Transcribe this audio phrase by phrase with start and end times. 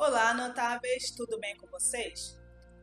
[0.00, 2.38] Olá, notáveis, tudo bem com vocês?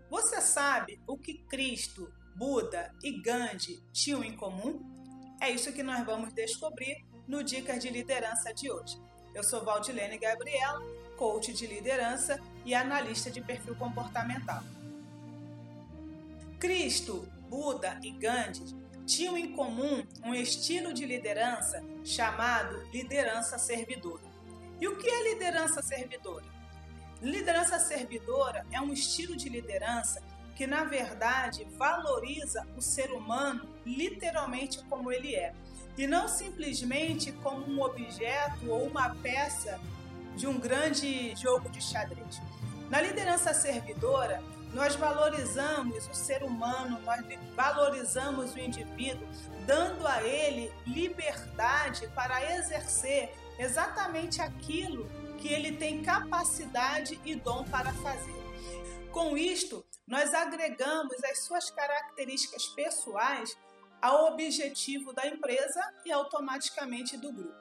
[0.09, 4.81] Você sabe o que Cristo, Buda e Gandhi tinham em comum?
[5.39, 9.01] É isso que nós vamos descobrir no Dicas de Liderança de hoje.
[9.33, 10.83] Eu sou Valdilene Gabriela,
[11.15, 14.61] coach de liderança e analista de perfil comportamental.
[16.59, 18.75] Cristo, Buda e Gandhi
[19.05, 24.25] tinham em comum um estilo de liderança chamado liderança servidora.
[24.81, 26.54] E o que é liderança servidora?
[27.25, 30.21] Liderança servidora é um estilo de liderança
[30.55, 35.51] que, na verdade, valoriza o ser humano literalmente como ele é,
[35.97, 39.79] e não simplesmente como um objeto ou uma peça
[40.35, 42.39] de um grande jogo de xadrez.
[42.91, 49.27] Na liderança servidora, nós valorizamos o ser humano, nós valorizamos o indivíduo,
[49.65, 55.09] dando a ele liberdade para exercer exatamente aquilo
[55.45, 58.33] que ele tem capacidade e dom para fazer.
[59.11, 63.55] Com isto, nós agregamos as suas características pessoais
[64.01, 67.55] ao objetivo da empresa e automaticamente do grupo.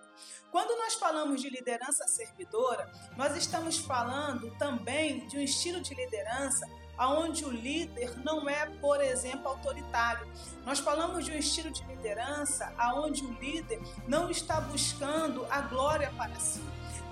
[0.50, 6.66] Quando nós falamos de liderança servidora, nós estamos falando também de um estilo de liderança
[6.98, 10.26] onde o líder não é, por exemplo, autoritário.
[10.64, 13.78] Nós falamos de um estilo de liderança onde o líder
[14.08, 16.62] não está buscando a glória para si.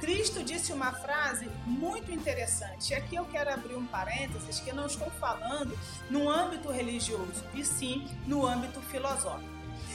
[0.02, 2.90] Cristo disse uma frase muito interessante.
[2.90, 5.78] E aqui eu quero abrir um parênteses que eu não estou falando
[6.10, 9.48] no âmbito religioso, e sim no âmbito filosófico.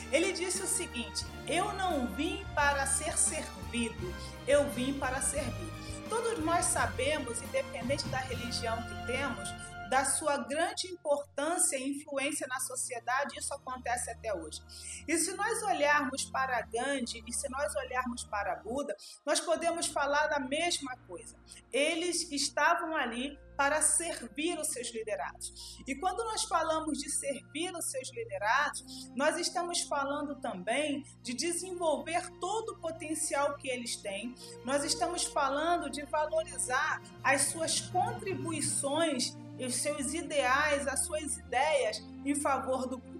[0.09, 4.15] Ele disse o seguinte: Eu não vim para ser servido,
[4.47, 5.73] eu vim para servir.
[6.07, 9.49] Todos nós sabemos, independente da religião que temos,
[9.89, 14.61] da sua grande importância e influência na sociedade, isso acontece até hoje.
[15.07, 20.27] E se nós olharmos para Gandhi e se nós olharmos para Buda, nós podemos falar
[20.27, 21.35] da mesma coisa.
[21.71, 25.81] Eles estavam ali para servir os seus liderados.
[25.87, 32.29] E quando nós falamos de servir os seus liderados, nós estamos falando também de desenvolver
[32.39, 34.35] todo o potencial que eles têm.
[34.63, 42.35] Nós estamos falando de valorizar as suas contribuições os seus ideais, as suas ideias em
[42.35, 43.17] favor do grupo.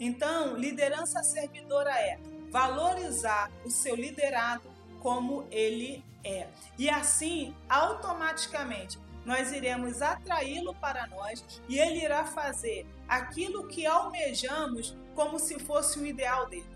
[0.00, 2.18] Então, liderança servidora é
[2.50, 6.48] valorizar o seu liderado como ele é.
[6.76, 14.96] E assim, automaticamente, nós iremos atraí-lo para nós e ele irá fazer aquilo que almejamos
[15.14, 16.66] como se fosse o ideal dele.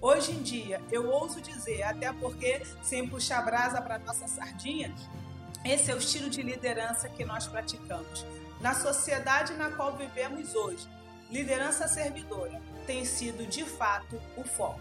[0.00, 4.94] Hoje em dia, eu ouso dizer, até porque sem puxar brasa para nossa sardinha,
[5.64, 8.24] esse é o estilo de liderança que nós praticamos.
[8.60, 10.88] Na sociedade na qual vivemos hoje,
[11.30, 14.80] liderança servidora tem sido de fato o foco.